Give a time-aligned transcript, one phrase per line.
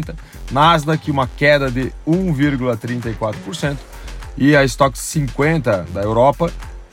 [0.50, 3.76] Nasdaq uma queda de 1,34%
[4.36, 6.50] e a Stock 50 da Europa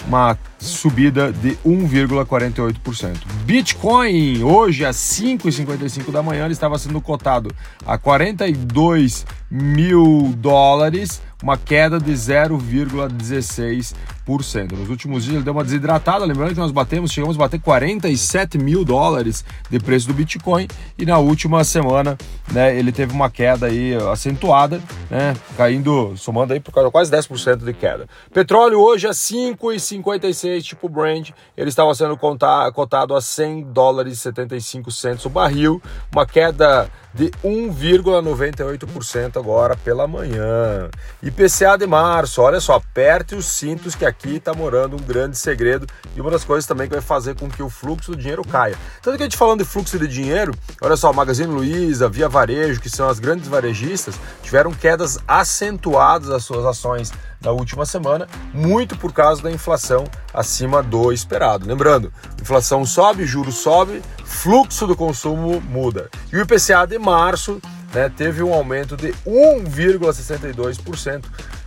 [0.08, 3.18] uma subida de 1,48%.
[3.44, 7.54] Bitcoin, hoje às 5h55 da manhã, ele estava sendo cotado
[7.86, 14.72] a 42 mil dólares, uma queda de 0,16%.
[14.72, 18.58] Nos últimos dias ele deu uma desidratada, lembrando que nós batemos, chegamos a bater 47
[18.58, 22.18] mil dólares de preço do Bitcoin e na última semana
[22.52, 27.74] né, ele teve uma queda aí acentuada, né, caindo, somando aí por quase 10% de
[27.74, 28.06] queda.
[28.34, 34.92] Petróleo hoje a 5,56, tipo Brent, ele estava sendo cotado a 100 dólares e 75
[34.92, 35.80] centos o barril,
[36.12, 40.90] uma queda de 1,98% agora pela manhã.
[41.28, 45.86] IPCA de março, olha só, aperte os cintos que aqui está morando um grande segredo
[46.16, 48.78] e uma das coisas também que vai fazer com que o fluxo do dinheiro caia.
[49.02, 52.80] Tanto que a gente falando de fluxo de dinheiro, olha só, Magazine Luiza, Via Varejo,
[52.80, 57.12] que são as grandes varejistas, tiveram quedas acentuadas das suas ações
[57.42, 61.68] na última semana, muito por causa da inflação acima do esperado.
[61.68, 62.12] Lembrando,
[62.42, 66.10] inflação sobe, juros sobe, fluxo do consumo muda.
[66.32, 67.62] E o IPCA de março
[67.94, 71.24] né, teve um aumento de 1,62%.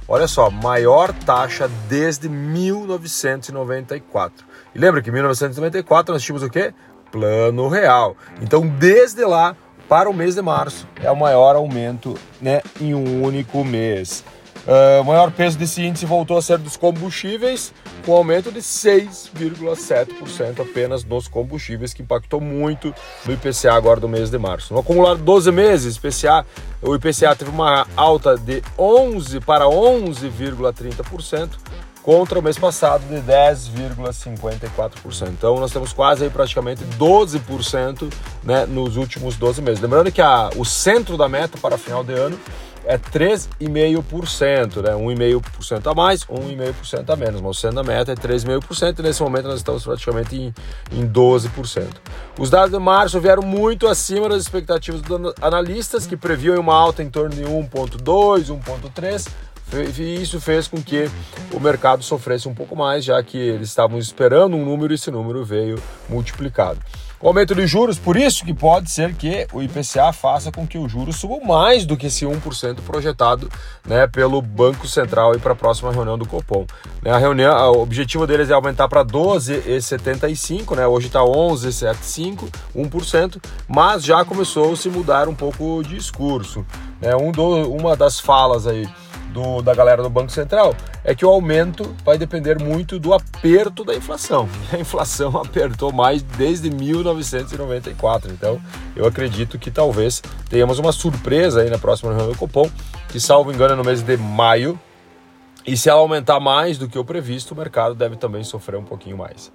[0.09, 4.45] Olha só, maior taxa desde 1994.
[4.75, 6.75] E lembra que em 1994 nós tínhamos o quê?
[7.13, 8.17] Plano real.
[8.41, 9.55] Então, desde lá
[9.89, 14.25] para o mês de março, é o maior aumento né, em um único mês.
[14.67, 17.73] Uh, o maior peso desse índice voltou a ser dos combustíveis,
[18.05, 22.95] com aumento de 6,7% apenas nos combustíveis, que impactou muito
[23.25, 24.75] no IPCA agora do mês de março.
[24.75, 26.45] No acumulado 12 meses, IPCA,
[26.83, 31.49] o IPCA teve uma alta de 11 para 11,30%,
[32.03, 35.29] contra o mês passado de 10,54%.
[35.29, 38.11] Então nós temos quase aí praticamente 12%
[38.43, 39.81] né, nos últimos 12 meses.
[39.81, 42.41] Lembrando que a, o centro da meta para final de ano
[42.91, 44.91] é 3,5%, né?
[44.91, 47.41] 1,5% a mais, 1,5% a menos.
[47.41, 50.53] Mas o centro da meta é 3,5% e nesse momento nós estamos praticamente em,
[50.91, 51.87] em 12%.
[52.37, 57.01] Os dados de março vieram muito acima das expectativas dos analistas, que previam uma alta
[57.01, 59.29] em torno de 1,2%, 1,3%.
[59.73, 61.09] E isso fez com que
[61.53, 65.11] o mercado sofresse um pouco mais, já que eles estavam esperando um número e esse
[65.11, 66.81] número veio multiplicado.
[67.23, 70.79] O aumento de juros, por isso que pode ser que o IPCA faça com que
[70.79, 73.47] o juros suba mais do que esse 1% projetado
[73.87, 76.65] né, pelo Banco Central para a próxima reunião do Copom.
[77.03, 83.45] Né, a reunião, o objetivo deles é aumentar para 12,75, né, hoje está 11,75, 1%,
[83.69, 86.65] mas já começou a se mudar um pouco o discurso.
[87.03, 88.89] Né, um do, uma das falas aí
[89.33, 93.85] do, da galera do Banco Central é que o aumento vai depender muito do aperto
[93.85, 94.49] da inflação.
[94.73, 98.61] A inflação apertou mais desde 1994, então
[98.95, 102.71] eu acredito que talvez tenhamos uma surpresa aí na próxima reunião do Copom,
[103.09, 104.79] que salvo engano é no mês de maio,
[105.67, 108.85] e se ela aumentar mais do que o previsto, o mercado deve também sofrer um
[108.85, 109.53] pouquinho mais.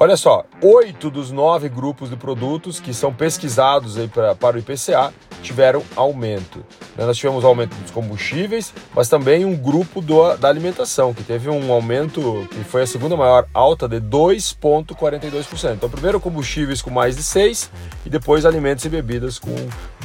[0.00, 4.60] Olha só, oito dos nove grupos de produtos que são pesquisados aí pra, para o
[4.60, 5.12] IPCA
[5.42, 6.64] tiveram aumento.
[6.96, 11.50] Né, nós tivemos aumento dos combustíveis, mas também um grupo do, da alimentação, que teve
[11.50, 15.74] um aumento que foi a segunda maior alta de 2,42%.
[15.74, 17.68] Então, primeiro combustíveis com mais de 6%
[18.06, 19.52] e depois alimentos e bebidas com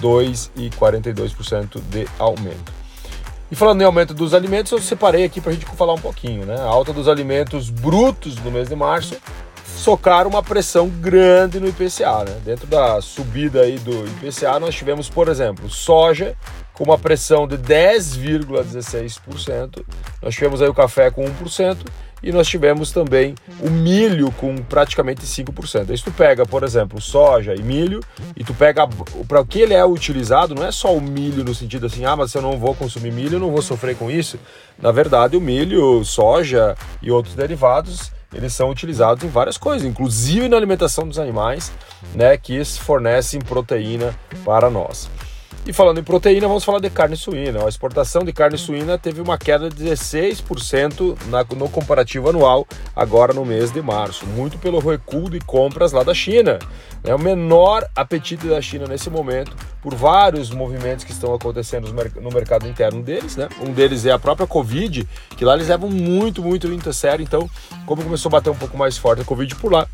[0.02, 2.74] 2,42% de aumento.
[3.52, 6.44] E falando em aumento dos alimentos, eu separei aqui para a gente falar um pouquinho.
[6.44, 6.56] Né?
[6.56, 9.16] A alta dos alimentos brutos no mês de março
[9.84, 12.24] socaram uma pressão grande no IPCA.
[12.24, 12.38] Né?
[12.46, 16.38] Dentro da subida aí do IPCA, nós tivemos, por exemplo, soja
[16.74, 19.84] com uma pressão de 10,16%.
[20.22, 21.80] Nós tivemos aí o café com 1%
[22.24, 25.90] e nós tivemos também o milho com praticamente 5%.
[25.90, 28.00] Aí se tu pega, por exemplo, soja e milho,
[28.38, 28.88] e tu pega
[29.28, 32.16] para o que ele é utilizado, não é só o milho no sentido assim, ah,
[32.16, 34.40] mas se eu não vou consumir milho, eu não vou sofrer com isso.
[34.82, 40.48] Na verdade, o milho, soja e outros derivados, eles são utilizados em várias coisas, inclusive
[40.50, 41.72] na alimentação dos animais,
[42.14, 44.14] né, que fornecem proteína
[44.44, 45.10] para nós.
[45.66, 47.66] E falando em proteína, vamos falar de carne suína.
[47.66, 53.34] A exportação de carne suína teve uma queda de 16% na, no comparativo anual, agora
[53.34, 56.60] no mês de março, muito pelo recuo de compras lá da China.
[57.02, 61.88] É o menor apetite da China nesse momento, por vários movimentos que estão acontecendo
[62.22, 63.38] no mercado interno deles.
[63.38, 63.48] Né?
[63.62, 65.08] Um deles é a própria Covid,
[65.38, 67.24] que lá eles levam muito, muito, muito a sério.
[67.24, 67.50] Então,
[67.86, 69.88] como começou a bater um pouco mais forte a Covid por lá,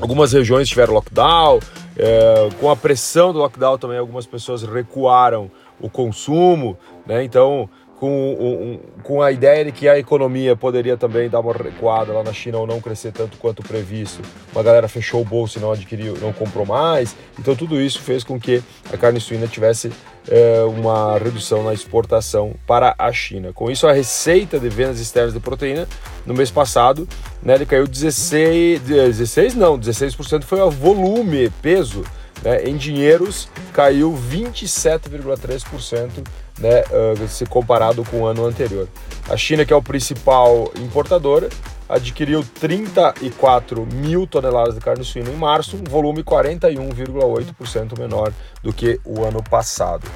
[0.00, 1.60] algumas regiões tiveram lockdown,
[1.98, 5.50] é, com a pressão do lockdown também algumas pessoas recuaram
[5.80, 7.24] o consumo, né?
[7.24, 7.68] Então,
[7.98, 12.22] com, um, com a ideia de que a economia poderia também dar uma recuada lá
[12.22, 14.22] na China ou não crescer tanto quanto previsto,
[14.52, 17.16] uma galera fechou o bolso e não adquiriu, não comprou mais.
[17.38, 18.62] Então tudo isso fez com que
[18.92, 19.90] a carne suína tivesse
[20.28, 23.52] é, uma redução na exportação para a China.
[23.52, 25.88] Com isso, a receita de vendas externas de proteína
[26.24, 27.08] no mês passado,
[27.42, 32.04] né, ele caiu 16, 16 não, 16% foi o volume, peso,
[32.44, 36.24] né, em dinheiros caiu 27,3%
[36.58, 38.88] né, uh, se comparado com o ano anterior.
[39.28, 41.48] A China, que é o principal importador,
[41.88, 48.32] adquiriu 34 mil toneladas de carne suína em março, um volume 41,8% menor
[48.62, 50.06] do que o ano passado.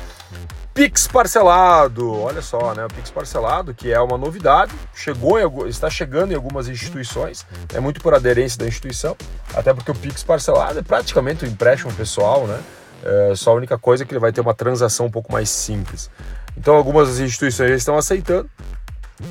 [0.75, 2.87] Pix parcelado, olha só, né?
[2.87, 7.81] O Pix parcelado, que é uma novidade, chegou em, está chegando em algumas instituições, é
[7.81, 9.15] muito por aderência da instituição,
[9.55, 12.59] até porque o Pix parcelado é praticamente um empréstimo pessoal, né?
[13.03, 15.49] É só a única coisa é que ele vai ter uma transação um pouco mais
[15.49, 16.11] simples.
[16.57, 18.49] Então algumas instituições estão aceitando,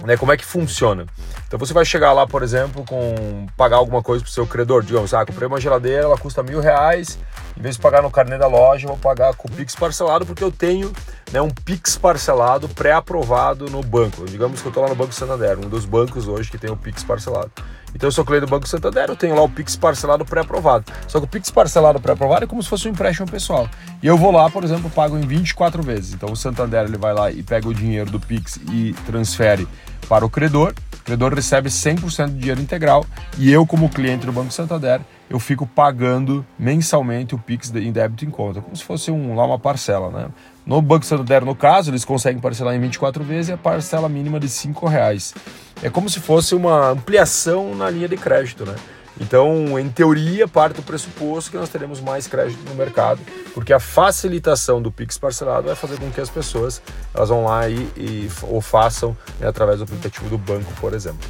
[0.04, 1.06] né, como é que funciona?
[1.48, 4.84] Então você vai chegar lá, por exemplo, com pagar alguma coisa para o seu credor.
[4.84, 7.20] Digamos, ah, comprei uma geladeira, ela custa mil reais.
[7.58, 10.44] Em vez de pagar no carnê da loja, vou pagar com o Pix parcelado, porque
[10.44, 10.92] eu tenho
[11.32, 14.26] né, um Pix parcelado pré-aprovado no banco.
[14.26, 16.78] Digamos que eu estou lá no Banco Santander, um dos bancos hoje que tem o
[16.78, 17.52] Pix parcelado.
[17.94, 20.86] Então eu sou cliente do Banco Santander, eu tenho lá o Pix parcelado pré-aprovado.
[21.08, 23.70] Só que o Pix parcelado pré-aprovado é como se fosse um empréstimo pessoal.
[24.02, 26.14] E eu vou lá, por exemplo, pago em 24 vezes.
[26.14, 29.68] Então o Santander ele vai lá e pega o dinheiro do Pix e transfere
[30.08, 30.74] para o credor.
[31.02, 33.04] O credor recebe 100% do dinheiro integral
[33.38, 38.24] e eu, como cliente do Banco Santander, eu fico pagando mensalmente o Pix em débito
[38.24, 40.28] em conta, como se fosse um, lá uma parcela, né?
[40.64, 44.40] No Banco Santander, no caso, eles conseguem parcelar em 24 vezes e a parcela mínima
[44.40, 45.34] de R$ reais.
[45.82, 48.76] É como se fosse uma ampliação na linha de crédito, né?
[49.22, 53.22] Então, em teoria, parte do pressuposto que nós teremos mais crédito no mercado,
[53.54, 56.82] porque a facilitação do Pix parcelado vai fazer com que as pessoas
[57.14, 61.30] elas vão lá e, e ou façam né, através do aplicativo do banco, por exemplo.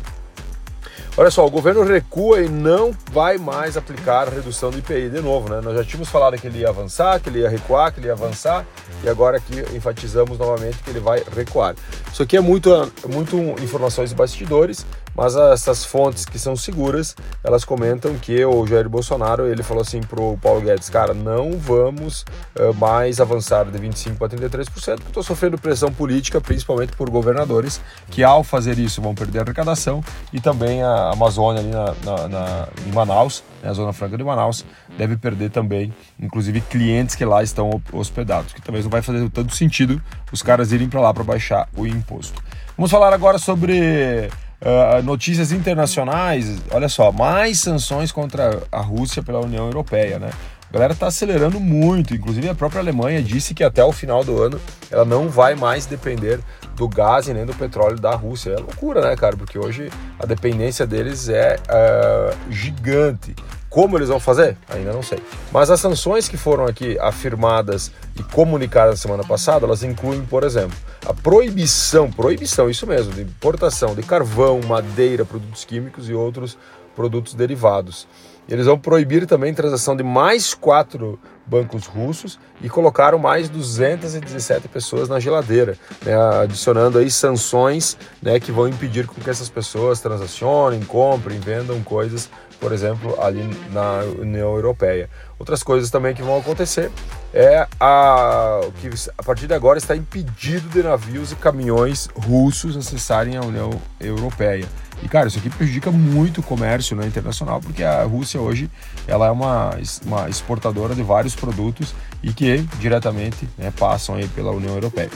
[1.17, 5.19] Olha só, o governo recua e não vai mais aplicar a redução do IPI de
[5.19, 5.59] novo, né?
[5.61, 8.13] Nós já tínhamos falado que ele ia avançar, que ele ia recuar, que ele ia
[8.13, 8.65] avançar,
[9.03, 11.75] e agora aqui enfatizamos novamente que ele vai recuar.
[12.13, 12.69] Isso aqui é muito,
[13.09, 14.85] muito informações de bastidores,
[15.15, 20.01] mas essas fontes que são seguras, elas comentam que o Jair Bolsonaro, ele falou assim
[20.01, 22.25] pro Paulo Guedes, cara, não vamos
[22.55, 27.81] uh, mais avançar de 25 para 33%, porque estou sofrendo pressão política, principalmente por governadores,
[28.09, 32.27] que ao fazer isso vão perder a arrecadação, e também a Amazônia ali na, na,
[32.27, 34.65] na em Manaus, né, a Zona Franca de Manaus,
[34.97, 39.55] deve perder também, inclusive clientes que lá estão hospedados, que talvez não vai fazer tanto
[39.55, 42.41] sentido os caras irem para lá para baixar o imposto.
[42.77, 44.29] Vamos falar agora sobre
[44.61, 50.29] Uh, notícias internacionais, olha só, mais sanções contra a Rússia pela União Europeia, né?
[50.69, 54.41] A galera está acelerando muito, inclusive a própria Alemanha disse que até o final do
[54.41, 56.39] ano ela não vai mais depender
[56.77, 58.51] do gás e nem do petróleo da Rússia.
[58.51, 59.35] É loucura, né, cara?
[59.35, 63.35] Porque hoje a dependência deles é uh, gigante.
[63.71, 64.57] Como eles vão fazer?
[64.67, 65.17] Ainda não sei.
[65.49, 70.43] Mas as sanções que foram aqui afirmadas e comunicadas na semana passada, elas incluem, por
[70.43, 76.57] exemplo, a proibição, proibição, isso mesmo, de importação de carvão, madeira, produtos químicos e outros
[76.93, 78.09] produtos derivados.
[78.49, 84.67] Eles vão proibir também a transação de mais quatro bancos russos e colocaram mais 217
[84.67, 86.13] pessoas na geladeira, né,
[86.43, 92.29] adicionando aí sanções né, que vão impedir que essas pessoas transacionem, comprem, vendam coisas
[92.61, 95.09] por exemplo, ali na União Europeia.
[95.39, 96.91] Outras coisas também que vão acontecer
[97.33, 103.35] é a que a partir de agora está impedido de navios e caminhões russos acessarem
[103.35, 104.67] a União Europeia.
[105.01, 108.69] E cara, isso aqui prejudica muito o comércio né, internacional, porque a Rússia hoje
[109.07, 109.71] ela é uma,
[110.05, 115.09] uma exportadora de vários produtos e que diretamente né, passam aí pela União Europeia.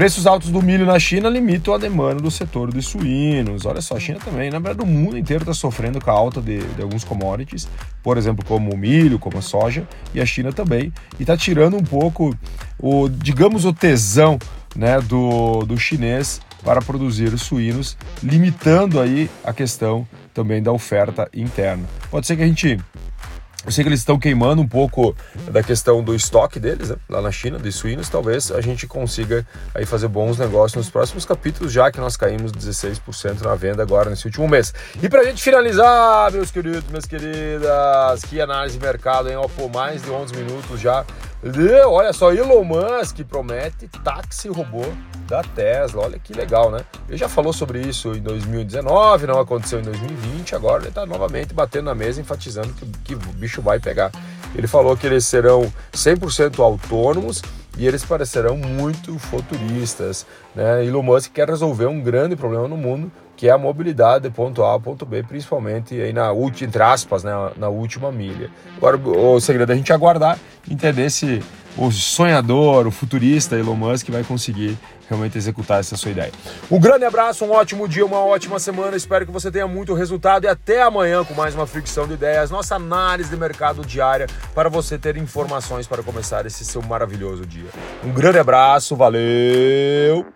[0.00, 3.66] Preços altos do milho na China limitam a demanda do setor de suínos.
[3.66, 6.40] Olha só, a China também, na verdade, o mundo inteiro está sofrendo com a alta
[6.40, 7.68] de, de, alguns commodities,
[8.02, 10.90] por exemplo, como o milho, como a soja, e a China também.
[11.18, 12.34] E está tirando um pouco,
[12.78, 14.38] o, digamos, o tesão
[14.74, 21.28] né, do, do chinês para produzir os suínos, limitando aí a questão também da oferta
[21.34, 21.84] interna.
[22.10, 22.80] Pode ser que a gente
[23.64, 25.14] eu sei que eles estão queimando um pouco
[25.50, 26.96] da questão do estoque deles, né?
[27.08, 28.08] lá na China, de suínos.
[28.08, 32.52] Talvez a gente consiga aí fazer bons negócios nos próximos capítulos, já que nós caímos
[32.52, 34.72] 16% na venda agora nesse último mês.
[35.02, 39.36] E para a gente finalizar, meus queridos, minhas queridas, que análise de mercado, hein?
[39.36, 41.04] Ó, por mais de 11 minutos já.
[41.86, 44.84] Olha só, Elon Musk promete táxi robô
[45.26, 46.02] da Tesla.
[46.02, 46.80] Olha que legal, né?
[47.08, 51.54] Ele já falou sobre isso em 2019, não aconteceu em 2020, agora ele está novamente
[51.54, 54.12] batendo na mesa, enfatizando que, que o bicho vai pegar.
[54.54, 57.42] Ele falou que eles serão 100% autônomos
[57.78, 60.26] e eles parecerão muito futuristas.
[60.54, 60.84] Né?
[60.84, 64.62] Elon Musk quer resolver um grande problema no mundo, que é a mobilidade de ponto
[64.62, 68.50] A a ponto B, principalmente aí na última, entre aspas, né, na última milha.
[68.76, 70.38] Agora, o segredo é a gente aguardar,
[70.70, 71.42] entender se
[71.76, 74.76] o sonhador, o futurista Elon Musk vai conseguir
[75.08, 76.32] realmente executar essa sua ideia.
[76.70, 78.96] Um grande abraço, um ótimo dia, uma ótima semana.
[78.96, 82.50] Espero que você tenha muito resultado e até amanhã com mais uma fricção de ideias,
[82.50, 87.68] nossa análise de mercado diária para você ter informações para começar esse seu maravilhoso dia.
[88.04, 90.26] Um grande abraço, valeu!